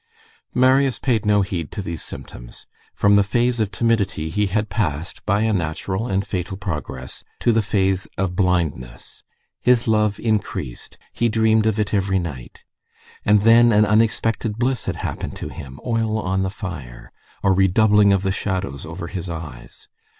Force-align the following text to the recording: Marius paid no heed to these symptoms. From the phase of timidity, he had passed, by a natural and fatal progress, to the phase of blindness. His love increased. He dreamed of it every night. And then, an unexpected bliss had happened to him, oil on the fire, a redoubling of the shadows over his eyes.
Marius 0.55 0.97
paid 0.97 1.27
no 1.27 1.43
heed 1.43 1.69
to 1.73 1.79
these 1.83 2.01
symptoms. 2.03 2.65
From 2.95 3.17
the 3.17 3.23
phase 3.23 3.59
of 3.59 3.69
timidity, 3.69 4.31
he 4.31 4.47
had 4.47 4.67
passed, 4.67 5.23
by 5.27 5.41
a 5.41 5.53
natural 5.53 6.07
and 6.07 6.25
fatal 6.25 6.57
progress, 6.57 7.23
to 7.41 7.51
the 7.51 7.61
phase 7.61 8.07
of 8.17 8.35
blindness. 8.35 9.21
His 9.61 9.87
love 9.87 10.19
increased. 10.19 10.97
He 11.13 11.29
dreamed 11.29 11.67
of 11.67 11.79
it 11.79 11.93
every 11.93 12.17
night. 12.17 12.63
And 13.25 13.43
then, 13.43 13.71
an 13.71 13.85
unexpected 13.85 14.57
bliss 14.57 14.85
had 14.85 14.95
happened 14.95 15.35
to 15.35 15.49
him, 15.49 15.79
oil 15.85 16.17
on 16.17 16.41
the 16.41 16.49
fire, 16.49 17.11
a 17.43 17.51
redoubling 17.51 18.11
of 18.11 18.23
the 18.23 18.31
shadows 18.31 18.87
over 18.87 19.05
his 19.05 19.29
eyes. 19.29 19.87